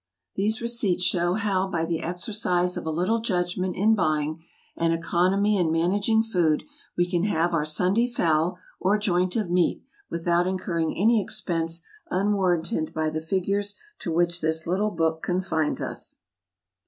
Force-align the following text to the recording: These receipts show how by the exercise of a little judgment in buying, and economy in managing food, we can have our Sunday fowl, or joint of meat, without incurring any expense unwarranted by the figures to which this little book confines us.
These 0.33 0.61
receipts 0.61 1.03
show 1.03 1.35
how 1.35 1.67
by 1.67 1.85
the 1.85 1.99
exercise 2.01 2.75
of 2.75 2.87
a 2.87 2.89
little 2.89 3.19
judgment 3.21 3.75
in 3.75 3.93
buying, 3.93 4.43
and 4.75 4.91
economy 4.93 5.57
in 5.59 5.71
managing 5.71 6.23
food, 6.23 6.63
we 6.97 7.07
can 7.07 7.21
have 7.25 7.53
our 7.53 7.65
Sunday 7.65 8.07
fowl, 8.07 8.57
or 8.79 8.97
joint 8.97 9.35
of 9.35 9.51
meat, 9.51 9.83
without 10.09 10.47
incurring 10.47 10.97
any 10.97 11.21
expense 11.21 11.83
unwarranted 12.09 12.95
by 12.95 13.11
the 13.11 13.21
figures 13.21 13.75
to 13.99 14.11
which 14.11 14.41
this 14.41 14.65
little 14.65 14.89
book 14.89 15.21
confines 15.21 15.83
us. 15.83 16.17